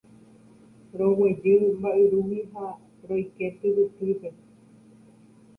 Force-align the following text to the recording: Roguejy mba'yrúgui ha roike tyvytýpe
Roguejy 1.01 1.53
mba'yrúgui 1.75 2.41
ha 2.55 2.65
roike 3.07 3.47
tyvytýpe 3.61 4.29